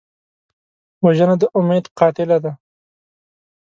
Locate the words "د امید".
1.41-1.85